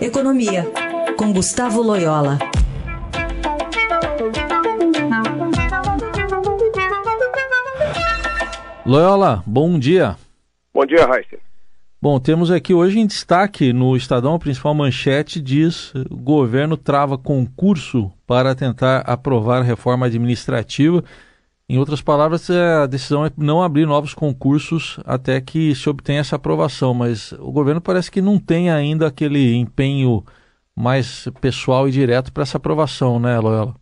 Economia, 0.00 0.64
com 1.18 1.30
Gustavo 1.30 1.82
Loyola. 1.82 2.38
Loyola, 8.86 9.42
bom 9.46 9.78
dia. 9.78 10.16
Bom 10.72 10.86
dia, 10.86 11.04
Raíssa. 11.04 11.36
Bom, 12.00 12.18
temos 12.18 12.50
aqui 12.50 12.72
hoje 12.72 12.98
em 12.98 13.06
destaque 13.06 13.74
no 13.74 13.94
Estadão, 13.94 14.36
a 14.36 14.38
principal 14.38 14.72
manchete 14.72 15.38
diz 15.38 15.92
o 15.94 16.16
governo 16.16 16.78
trava 16.78 17.18
concurso 17.18 18.10
para 18.26 18.54
tentar 18.54 19.00
aprovar 19.00 19.60
reforma 19.60 20.06
administrativa. 20.06 21.04
Em 21.70 21.78
outras 21.78 22.02
palavras, 22.02 22.50
a 22.50 22.84
decisão 22.88 23.24
é 23.24 23.30
não 23.38 23.62
abrir 23.62 23.86
novos 23.86 24.12
concursos 24.12 24.98
até 25.06 25.40
que 25.40 25.72
se 25.72 25.88
obtenha 25.88 26.18
essa 26.18 26.34
aprovação, 26.34 26.92
mas 26.92 27.30
o 27.30 27.52
governo 27.52 27.80
parece 27.80 28.10
que 28.10 28.20
não 28.20 28.40
tem 28.40 28.72
ainda 28.72 29.06
aquele 29.06 29.54
empenho 29.54 30.24
mais 30.76 31.28
pessoal 31.40 31.86
e 31.86 31.92
direto 31.92 32.32
para 32.32 32.42
essa 32.42 32.56
aprovação, 32.56 33.20
né, 33.20 33.38
Loyola? 33.38 33.76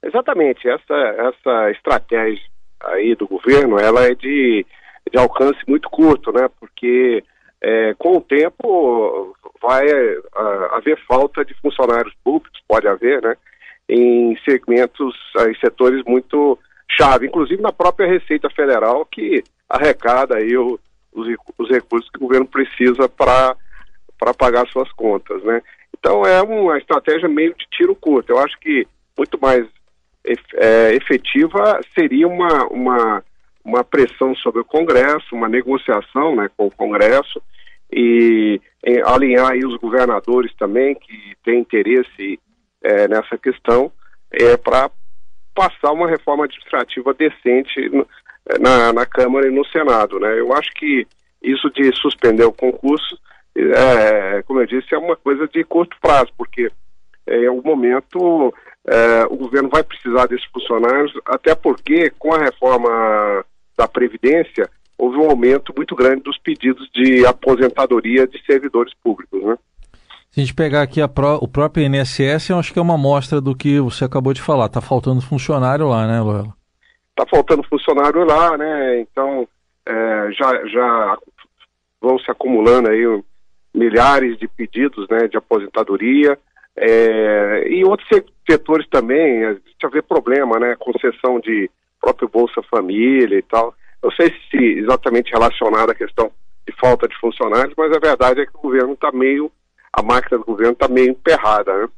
Exatamente. 0.00 0.68
Essa, 0.68 0.94
essa 0.94 1.70
estratégia 1.72 2.40
aí 2.84 3.16
do 3.16 3.26
governo, 3.26 3.80
ela 3.80 4.04
é 4.04 4.14
de, 4.14 4.64
de 5.10 5.18
alcance 5.18 5.58
muito 5.66 5.90
curto, 5.90 6.30
né? 6.30 6.48
Porque 6.60 7.24
é, 7.60 7.94
com 7.94 8.18
o 8.18 8.20
tempo 8.20 9.36
vai 9.60 9.88
a, 10.36 10.76
haver 10.76 11.04
falta 11.08 11.44
de 11.44 11.52
funcionários 11.54 12.14
públicos, 12.22 12.62
pode 12.68 12.86
haver, 12.86 13.20
né? 13.22 13.34
Em 13.88 14.38
segmentos, 14.48 15.16
em 15.48 15.54
setores 15.56 16.04
muito 16.06 16.56
chave, 16.96 17.26
inclusive 17.26 17.62
na 17.62 17.72
própria 17.72 18.06
Receita 18.06 18.48
Federal, 18.50 19.06
que 19.06 19.42
arrecada 19.68 20.36
aí 20.36 20.56
o, 20.56 20.78
os, 21.12 21.26
os, 21.58 21.70
recursos 21.70 22.10
que 22.10 22.18
o 22.18 22.22
governo 22.22 22.46
precisa 22.46 23.08
para 23.08 23.56
pagar 24.36 24.66
suas 24.68 24.90
contas, 24.92 25.42
né? 25.44 25.62
Então 25.98 26.22
é 26.24 26.42
uma 26.42 26.78
estratégia 26.78 27.28
meio 27.28 27.54
de 27.54 27.66
tiro 27.70 27.94
curto. 27.94 28.30
Eu 28.30 28.38
acho 28.38 28.58
que 28.58 28.86
muito 29.16 29.38
mais 29.40 29.66
é, 30.24 30.94
efetiva 30.94 31.80
seria 31.94 32.26
uma, 32.26 32.66
uma, 32.66 33.24
uma 33.64 33.84
pressão 33.84 34.34
sobre 34.36 34.60
o 34.60 34.64
Congresso, 34.64 35.34
uma 35.34 35.48
negociação 35.48 36.34
né, 36.36 36.50
com 36.56 36.66
o 36.66 36.70
Congresso 36.70 37.40
e 37.92 38.60
em, 38.84 39.02
alinhar 39.02 39.52
aí 39.52 39.64
os 39.64 39.76
governadores 39.76 40.52
também 40.56 40.94
que 40.94 41.36
têm 41.44 41.60
interesse 41.60 42.38
é, 42.82 43.06
nessa 43.06 43.36
questão 43.38 43.92
é, 44.30 44.56
para 44.56 44.90
passar 45.54 45.92
uma 45.92 46.08
reforma 46.08 46.44
administrativa 46.44 47.14
decente 47.14 47.90
na, 48.60 48.92
na 48.92 49.06
Câmara 49.06 49.46
e 49.46 49.50
no 49.50 49.64
Senado. 49.66 50.18
Né? 50.18 50.38
Eu 50.38 50.52
acho 50.52 50.70
que 50.72 51.06
isso 51.42 51.70
de 51.70 51.92
suspender 51.96 52.44
o 52.44 52.52
concurso, 52.52 53.18
é, 53.56 54.42
como 54.42 54.60
eu 54.60 54.66
disse, 54.66 54.94
é 54.94 54.98
uma 54.98 55.16
coisa 55.16 55.46
de 55.48 55.64
curto 55.64 55.96
prazo, 56.00 56.32
porque 56.36 56.70
é, 57.26 57.46
algum 57.46 57.68
momento 57.68 58.54
é, 58.86 59.24
o 59.28 59.36
governo 59.36 59.68
vai 59.68 59.82
precisar 59.82 60.26
desses 60.26 60.46
funcionários, 60.46 61.12
até 61.26 61.54
porque 61.54 62.10
com 62.18 62.32
a 62.32 62.38
reforma 62.38 63.44
da 63.76 63.86
Previdência 63.86 64.68
houve 64.96 65.16
um 65.16 65.30
aumento 65.30 65.72
muito 65.76 65.94
grande 65.96 66.22
dos 66.22 66.38
pedidos 66.38 66.88
de 66.92 67.26
aposentadoria 67.26 68.26
de 68.26 68.40
servidores 68.44 68.92
públicos. 69.02 69.42
Né? 69.42 69.56
Se 70.32 70.40
a 70.40 70.44
gente 70.44 70.54
pegar 70.54 70.80
aqui 70.80 71.06
Pro, 71.08 71.34
o 71.42 71.46
próprio 71.46 71.84
INSS, 71.84 72.48
eu 72.48 72.58
acho 72.58 72.72
que 72.72 72.78
é 72.78 72.82
uma 72.82 72.94
amostra 72.94 73.38
do 73.38 73.54
que 73.54 73.78
você 73.78 74.06
acabou 74.06 74.32
de 74.32 74.40
falar. 74.40 74.64
Está 74.64 74.80
faltando 74.80 75.20
funcionário 75.20 75.86
lá, 75.86 76.06
né, 76.06 76.22
Loela? 76.22 76.54
Está 77.10 77.26
faltando 77.28 77.62
funcionário 77.68 78.24
lá, 78.24 78.56
né? 78.56 79.00
Então, 79.00 79.46
é, 79.84 80.32
já, 80.32 80.66
já 80.68 81.18
vão 82.00 82.18
se 82.18 82.30
acumulando 82.30 82.88
aí 82.88 83.22
milhares 83.74 84.38
de 84.38 84.48
pedidos 84.48 85.06
né, 85.10 85.28
de 85.28 85.36
aposentadoria. 85.36 86.38
É, 86.76 87.68
e 87.68 87.84
outros 87.84 88.08
setores 88.48 88.88
também, 88.88 89.44
a 89.44 89.52
gente 89.52 89.92
vê 89.92 90.00
problema, 90.00 90.58
né? 90.58 90.74
Concessão 90.78 91.40
de 91.40 91.70
próprio 92.00 92.30
Bolsa 92.30 92.62
Família 92.70 93.38
e 93.38 93.42
tal. 93.42 93.74
Não 94.02 94.10
sei 94.12 94.32
se 94.50 94.56
exatamente 94.78 95.30
relacionado 95.30 95.90
à 95.90 95.94
questão 95.94 96.32
de 96.66 96.74
falta 96.80 97.06
de 97.06 97.14
funcionários, 97.18 97.74
mas 97.76 97.94
a 97.94 98.00
verdade 98.00 98.40
é 98.40 98.46
que 98.46 98.56
o 98.56 98.62
governo 98.62 98.94
está 98.94 99.12
meio 99.12 99.52
a 99.92 100.02
máquina 100.02 100.38
do 100.38 100.44
governo 100.44 100.72
está 100.72 100.88
meio 100.88 101.10
emperrada. 101.10 101.72
Né? 101.72 101.88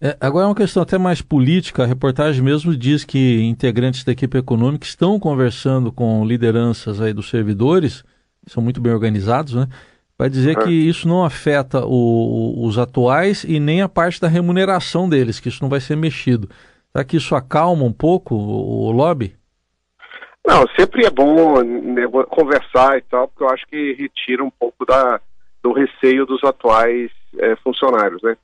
É, 0.00 0.16
agora 0.20 0.44
é 0.44 0.48
uma 0.48 0.54
questão 0.54 0.82
até 0.82 0.98
mais 0.98 1.20
política. 1.20 1.82
A 1.82 1.86
reportagem 1.86 2.42
mesmo 2.42 2.76
diz 2.76 3.04
que 3.04 3.42
integrantes 3.42 4.04
da 4.04 4.12
equipe 4.12 4.38
econômica 4.38 4.84
estão 4.84 5.18
conversando 5.20 5.92
com 5.92 6.24
lideranças 6.24 7.00
aí 7.00 7.12
dos 7.12 7.28
servidores, 7.28 8.04
são 8.46 8.62
muito 8.62 8.80
bem 8.80 8.92
organizados, 8.92 9.54
né? 9.54 9.66
Vai 10.16 10.30
dizer 10.30 10.56
que 10.58 10.70
isso 10.70 11.08
não 11.08 11.24
afeta 11.24 11.84
o, 11.84 12.64
os 12.64 12.78
atuais 12.78 13.42
e 13.42 13.58
nem 13.58 13.82
a 13.82 13.88
parte 13.88 14.20
da 14.20 14.28
remuneração 14.28 15.08
deles, 15.08 15.40
que 15.40 15.48
isso 15.48 15.60
não 15.60 15.68
vai 15.68 15.80
ser 15.80 15.96
mexido. 15.96 16.48
Será 16.92 17.04
que 17.04 17.16
isso 17.16 17.34
acalma 17.34 17.82
um 17.84 17.92
pouco 17.92 18.36
o, 18.36 18.86
o 18.86 18.92
lobby? 18.92 19.34
Não, 20.46 20.64
sempre 20.78 21.04
é 21.04 21.10
bom 21.10 21.60
né, 21.62 22.06
conversar 22.28 22.98
e 22.98 23.02
tal, 23.02 23.26
porque 23.26 23.42
eu 23.42 23.48
acho 23.48 23.66
que 23.66 23.94
retira 23.94 24.44
um 24.44 24.50
pouco 24.50 24.84
da, 24.86 25.20
do 25.62 25.72
receio 25.72 26.24
dos 26.26 26.44
atuais 26.44 27.10
é, 27.38 27.56
funcionários, 27.56 28.22
né? 28.22 28.36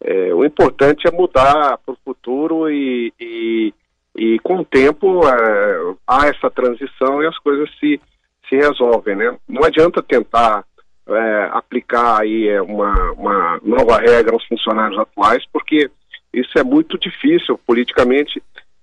É, 0.00 0.34
o 0.34 0.44
importante 0.44 1.06
é 1.06 1.10
mudar 1.10 1.78
para 1.78 1.94
o 1.94 1.98
futuro 2.04 2.70
e, 2.70 3.12
e, 3.18 3.72
e, 4.16 4.38
com 4.40 4.58
o 4.58 4.64
tempo 4.64 5.26
é, 5.26 5.94
há 6.06 6.26
essa 6.26 6.50
transição 6.50 7.22
e 7.22 7.26
as 7.26 7.38
coisas 7.38 7.70
se, 7.78 8.00
se 8.48 8.56
resolvem, 8.56 9.16
né? 9.16 9.36
Não 9.48 9.64
adianta 9.64 10.02
tentar 10.02 10.64
é, 11.08 11.48
aplicar 11.52 12.22
aí 12.22 12.48
é, 12.48 12.60
uma, 12.60 13.12
uma 13.12 13.60
nova 13.62 13.98
regra 13.98 14.34
aos 14.34 14.44
funcionários 14.46 14.98
atuais, 14.98 15.44
porque 15.52 15.90
isso 16.32 16.58
é 16.58 16.62
muito 16.62 16.98
difícil 16.98 17.58
politicamente 17.66 18.42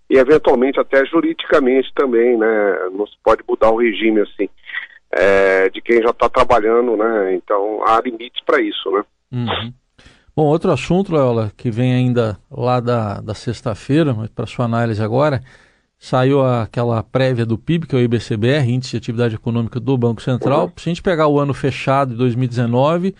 e 0.10 0.18
eventualmente 0.18 0.80
até 0.80 1.06
juridicamente 1.06 1.92
também, 1.94 2.38
né? 2.38 2.90
Não 2.94 3.06
se 3.06 3.16
pode 3.24 3.44
mudar 3.48 3.70
o 3.70 3.78
regime 3.78 4.22
assim 4.22 4.50
é, 5.12 5.70
de 5.70 5.82
quem 5.82 6.02
já 6.02 6.10
está 6.10 6.30
trabalhando, 6.30 6.96
né? 6.96 7.34
Então 7.36 7.84
há 7.86 8.02
limites 8.02 8.42
para 8.46 8.62
isso, 8.62 8.90
né? 8.92 9.04
Uhum. 9.32 9.74
Bom, 10.36 10.46
outro 10.46 10.72
assunto, 10.72 11.14
Leola, 11.14 11.52
que 11.56 11.70
vem 11.70 11.94
ainda 11.94 12.38
lá 12.50 12.80
da, 12.80 13.20
da 13.22 13.34
sexta-feira, 13.34 14.14
mas 14.14 14.30
para 14.30 14.46
sua 14.46 14.66
análise 14.66 15.02
agora, 15.02 15.42
saiu 16.00 16.42
aquela 16.44 17.04
prévia 17.04 17.46
do 17.46 17.58
PIB, 17.58 17.86
que 17.86 17.96
é 17.96 18.00
o 18.00 18.02
IBCBR, 18.02 18.72
Índice 18.72 18.92
de 18.92 18.98
Atividade 18.98 19.36
Econômica 19.36 19.80
do 19.80 19.98
Banco 19.98 20.22
Central. 20.22 20.72
Se 20.78 20.90
a 20.90 20.92
gente 20.92 21.04
pegar 21.04 21.28
o 21.28 21.40
ano 21.40 21.54
fechado 21.54 22.12
de 22.12 22.18
2019, 22.18 23.14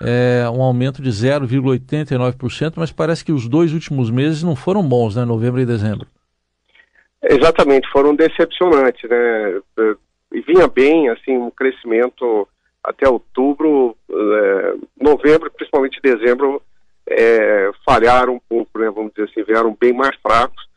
é 0.00 0.44
um 0.50 0.62
aumento 0.62 1.00
de 1.00 1.10
0,89%, 1.10 2.74
mas 2.76 2.92
parece 2.92 3.24
que 3.24 3.32
os 3.32 3.48
dois 3.48 3.72
últimos 3.72 4.10
meses 4.10 4.42
não 4.42 4.54
foram 4.54 4.82
bons, 4.82 5.16
né? 5.16 5.24
Novembro 5.24 5.60
e 5.60 5.66
dezembro. 5.66 6.06
Exatamente, 7.22 7.88
foram 7.90 8.14
decepcionantes, 8.14 9.08
né? 9.08 9.60
E 10.32 10.40
vinha 10.42 10.68
bem, 10.68 11.08
assim, 11.08 11.36
um 11.36 11.50
crescimento 11.50 12.46
até 12.82 13.08
outubro, 13.08 13.96
é, 14.10 14.74
novembro, 15.00 15.50
principalmente 15.50 16.00
dezembro, 16.02 16.62
é, 17.06 17.70
falharam 17.84 18.34
um 18.34 18.40
pouco, 18.48 18.78
né, 18.78 18.90
vamos 18.90 19.12
dizer 19.12 19.30
assim, 19.30 19.42
vieram 19.42 19.76
bem 19.78 19.92
mais 19.92 20.16
fracos. 20.16 20.68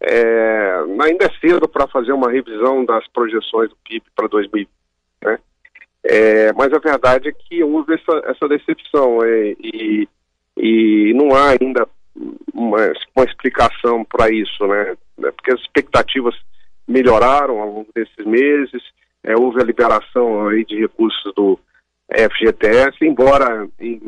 É, 0.00 0.74
ainda 1.00 1.24
é 1.24 1.30
cedo 1.40 1.66
para 1.68 1.86
fazer 1.86 2.12
uma 2.12 2.30
revisão 2.30 2.84
das 2.84 3.06
projeções 3.08 3.70
do 3.70 3.76
PIB 3.84 4.04
para 4.14 4.28
2020, 4.28 4.68
né? 5.24 5.38
É, 6.04 6.52
mas 6.52 6.72
a 6.72 6.78
verdade 6.78 7.28
é 7.28 7.32
que 7.32 7.64
houve 7.64 7.94
essa, 7.94 8.22
essa 8.26 8.46
decepção 8.46 9.24
é, 9.24 9.56
e, 9.58 10.08
e 10.56 11.12
não 11.14 11.34
há 11.34 11.50
ainda 11.50 11.88
uma, 12.54 12.78
uma 13.14 13.24
explicação 13.24 14.04
para 14.04 14.30
isso, 14.30 14.66
né? 14.66 14.96
Porque 15.16 15.52
as 15.52 15.60
expectativas 15.60 16.34
melhoraram 16.86 17.60
ao 17.60 17.68
longo 17.68 17.88
desses 17.94 18.24
meses, 18.24 18.82
é, 19.24 19.34
houve 19.36 19.60
a 19.60 19.64
liberação 19.64 20.48
aí 20.48 20.64
de 20.64 20.78
recursos 20.80 21.32
do 21.34 21.58
FGTS, 22.10 22.96
embora 23.02 23.68
em, 23.80 24.00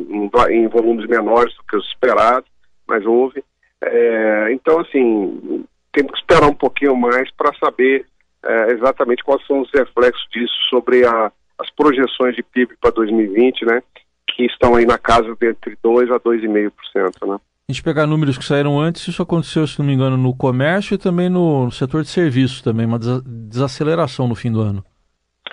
em, 0.50 0.68
volumes 0.68 1.06
menores 1.08 1.54
do 1.56 1.62
que 1.64 1.76
os 1.76 1.86
esperados, 1.88 2.48
mas 2.86 3.04
houve. 3.04 3.42
É, 3.82 4.52
então, 4.52 4.80
assim, 4.80 5.64
temos 5.92 6.12
que 6.12 6.18
esperar 6.18 6.48
um 6.48 6.54
pouquinho 6.54 6.96
mais 6.96 7.30
para 7.32 7.52
saber 7.58 8.06
é, 8.44 8.72
exatamente 8.72 9.24
quais 9.24 9.44
são 9.46 9.60
os 9.60 9.70
reflexos 9.72 10.26
disso 10.30 10.54
sobre 10.70 11.04
a, 11.04 11.32
as 11.58 11.70
projeções 11.70 12.36
de 12.36 12.42
PIB 12.42 12.76
para 12.80 12.92
2020, 12.92 13.64
né, 13.64 13.82
que 14.28 14.44
estão 14.44 14.76
aí 14.76 14.86
na 14.86 14.98
casa 14.98 15.34
de 15.38 15.50
entre 15.50 15.76
2% 15.84 16.14
a 16.14 16.20
2,5%. 16.20 17.26
Né. 17.26 17.38
A 17.68 17.72
gente 17.72 17.82
pegar 17.82 18.06
números 18.06 18.38
que 18.38 18.44
saíram 18.44 18.78
antes, 18.80 19.06
isso 19.08 19.20
aconteceu, 19.20 19.66
se 19.66 19.78
não 19.78 19.86
me 19.86 19.92
engano, 19.92 20.16
no 20.16 20.34
comércio 20.34 20.94
e 20.94 20.98
também 20.98 21.28
no, 21.28 21.70
setor 21.70 22.02
de 22.02 22.08
serviços 22.08 22.62
também, 22.62 22.86
uma 22.86 22.98
desaceleração 22.98 24.28
no 24.28 24.34
fim 24.34 24.52
do 24.52 24.60
ano. 24.60 24.84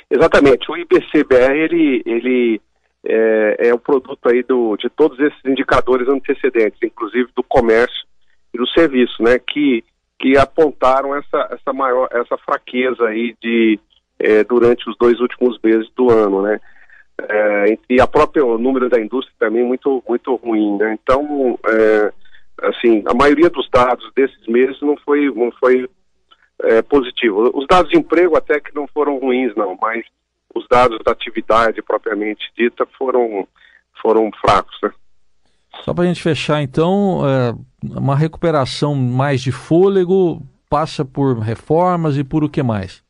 Exatamente. 0.10 0.69
O 0.69 0.78
IBCBR 0.78 1.57
ele, 1.57 2.04
ele 2.06 2.62
é, 3.06 3.69
é 3.69 3.74
o 3.74 3.80
produto 3.80 4.28
aí 4.28 4.44
do, 4.44 4.75
de 4.78 4.90
todos 4.90 5.19
esses 5.19 5.40
indicadores 5.46 6.07
antecedentes, 6.07 6.80
inclusive 6.84 7.30
do 7.36 7.44
comércio 7.44 8.06
e 8.54 8.57
do 8.57 8.68
serviço, 8.68 9.22
né, 9.22 9.38
que, 9.40 9.84
que 10.19 10.38
apontaram 10.38 11.16
essa, 11.16 11.50
essa 11.52 11.74
maior 11.74 12.07
essa 12.12 12.38
fraqueza 12.38 13.06
aí 13.06 13.36
de 13.42 13.80
é, 14.18 14.44
durante 14.44 14.90
os 14.90 14.98
dois 14.98 15.19
últimos 15.19 15.60
meses 15.63 15.90
do 15.96 16.10
ano, 16.10 16.42
né. 16.42 16.60
é, 17.30 17.78
e 17.90 18.00
a 18.00 18.08
própria 18.08 18.46
o 18.46 18.58
número 18.58 18.90
da 18.90 19.00
indústria 19.00 19.36
também 19.38 19.63
muito 19.63 20.04
muito 20.08 20.36
ruim, 20.36 20.78
né? 20.78 20.98
Então, 21.01 21.60
é, 21.68 22.13
assim, 22.63 23.04
a 23.06 23.13
maioria 23.13 23.50
dos 23.50 23.69
dados 23.69 24.10
desses 24.16 24.48
meses 24.48 24.81
não 24.81 24.96
foi 24.98 25.31
não 25.34 25.51
foi 25.60 25.88
é, 26.63 26.81
positivo. 26.81 27.52
Os 27.54 27.66
dados 27.68 27.92
de 27.92 27.98
emprego 27.98 28.36
até 28.38 28.60
que 28.60 28.74
não 28.74 28.88
foram 28.88 29.18
ruins, 29.18 29.54
não, 29.56 29.78
mas 29.81 30.06
os 30.54 30.68
dados 30.68 31.00
da 31.04 31.12
atividade 31.12 31.81
propriamente 31.81 32.52
dita 32.57 32.86
foram 32.98 33.48
foram 34.02 34.30
fracos, 34.42 34.78
né? 34.84 34.92
Só 35.84 35.94
para 35.94 36.06
a 36.06 36.07
gente 36.07 36.22
fechar, 36.22 36.62
então, 36.62 37.22
é, 37.28 37.54
uma 37.98 38.16
recuperação 38.16 38.96
mais 38.96 39.42
de 39.42 39.52
fôlego 39.52 40.42
passa 40.69 41.04
por 41.04 41.40
reformas 41.40 42.18
e 42.18 42.24
por 42.24 42.44
o 42.44 42.50
que 42.50 42.63
mais? 42.63 43.04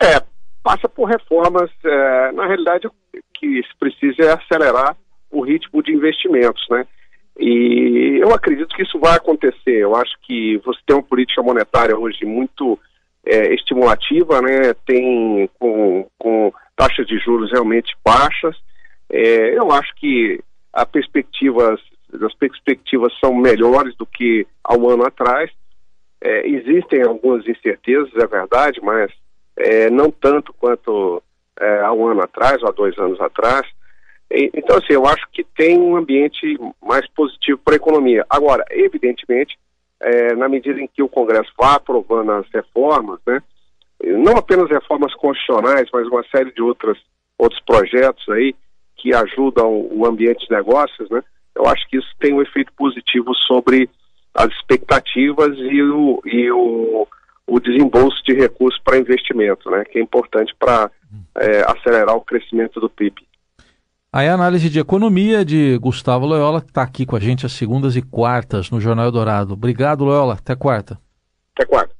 É, 0.00 0.20
passa 0.62 0.88
por 0.88 1.06
reformas. 1.06 1.70
É, 1.84 2.32
na 2.32 2.46
realidade, 2.46 2.86
o 2.86 2.92
que 3.34 3.62
se 3.62 3.76
precisa 3.78 4.22
é 4.22 4.32
acelerar 4.32 4.96
o 5.30 5.42
ritmo 5.42 5.82
de 5.82 5.92
investimentos, 5.92 6.66
né? 6.70 6.86
E 7.40 8.18
eu 8.20 8.34
acredito 8.34 8.76
que 8.76 8.82
isso 8.82 8.98
vai 8.98 9.16
acontecer. 9.16 9.78
Eu 9.78 9.96
acho 9.96 10.14
que 10.22 10.58
você 10.58 10.78
tem 10.86 10.94
uma 10.94 11.02
política 11.02 11.42
monetária 11.42 11.98
hoje 11.98 12.26
muito 12.26 12.78
é, 13.24 13.54
estimulativa, 13.54 14.42
né? 14.42 14.74
Tem 14.86 15.48
com, 15.58 16.06
com 16.18 16.52
taxas 16.76 17.06
de 17.06 17.18
juros 17.18 17.50
realmente 17.50 17.96
baixas. 18.04 18.54
É, 19.08 19.56
eu 19.56 19.72
acho 19.72 19.94
que 19.96 20.38
a 20.70 20.84
perspectivas, 20.84 21.80
as 22.12 22.34
perspectivas 22.34 23.12
são 23.18 23.34
melhores 23.34 23.96
do 23.96 24.04
que 24.04 24.46
há 24.62 24.76
um 24.76 24.90
ano 24.90 25.06
atrás. 25.06 25.50
É, 26.20 26.46
existem 26.46 27.02
algumas 27.02 27.48
incertezas, 27.48 28.14
é 28.16 28.26
verdade, 28.26 28.78
mas 28.82 29.10
é, 29.56 29.88
não 29.88 30.10
tanto 30.10 30.52
quanto 30.52 31.22
é, 31.58 31.80
há 31.80 31.90
um 31.90 32.06
ano 32.06 32.22
atrás, 32.22 32.62
ou 32.62 32.68
há 32.68 32.72
dois 32.72 32.98
anos 32.98 33.18
atrás. 33.18 33.66
Então, 34.30 34.76
assim, 34.76 34.92
eu 34.92 35.06
acho 35.06 35.26
que 35.32 35.42
tem 35.42 35.78
um 35.78 35.96
ambiente 35.96 36.58
mais 36.82 37.06
positivo 37.10 37.58
para 37.64 37.74
a 37.74 37.76
economia. 37.76 38.24
Agora, 38.30 38.64
evidentemente, 38.70 39.58
é, 40.00 40.34
na 40.34 40.48
medida 40.48 40.80
em 40.80 40.86
que 40.86 41.02
o 41.02 41.08
Congresso 41.08 41.50
vá 41.58 41.74
aprovando 41.74 42.30
as 42.32 42.46
reformas, 42.52 43.18
né, 43.26 43.42
não 44.02 44.36
apenas 44.36 44.70
reformas 44.70 45.14
constitucionais, 45.14 45.88
mas 45.92 46.06
uma 46.06 46.24
série 46.30 46.52
de 46.52 46.62
outras, 46.62 46.96
outros 47.36 47.60
projetos 47.64 48.26
aí 48.30 48.54
que 48.96 49.14
ajudam 49.14 49.88
o 49.90 50.06
ambiente 50.06 50.46
de 50.46 50.54
negócios, 50.54 51.10
né, 51.10 51.22
eu 51.54 51.66
acho 51.66 51.88
que 51.88 51.98
isso 51.98 52.08
tem 52.20 52.32
um 52.32 52.40
efeito 52.40 52.72
positivo 52.74 53.34
sobre 53.46 53.90
as 54.34 54.48
expectativas 54.54 55.58
e 55.58 55.82
o, 55.82 56.22
e 56.24 56.50
o 56.52 57.08
o 57.50 57.58
desembolso 57.58 58.22
de 58.24 58.32
recursos 58.32 58.80
para 58.84 58.96
investimento, 58.96 59.68
né, 59.70 59.84
que 59.84 59.98
é 59.98 60.02
importante 60.02 60.54
para 60.56 60.88
é, 61.36 61.62
acelerar 61.62 62.14
o 62.14 62.20
crescimento 62.20 62.78
do 62.78 62.88
PIB. 62.88 63.26
Aí 64.12 64.28
a 64.28 64.34
análise 64.34 64.68
de 64.68 64.80
economia 64.80 65.44
de 65.44 65.78
Gustavo 65.78 66.26
Loyola, 66.26 66.60
que 66.60 66.70
está 66.70 66.82
aqui 66.82 67.06
com 67.06 67.14
a 67.14 67.20
gente 67.20 67.46
às 67.46 67.52
segundas 67.52 67.94
e 67.94 68.02
quartas 68.02 68.68
no 68.68 68.80
Jornal 68.80 69.12
Dourado. 69.12 69.54
Obrigado, 69.54 70.04
Loyola. 70.04 70.34
Até 70.34 70.56
quarta. 70.56 70.98
Até 71.54 71.64
quarta. 71.64 71.94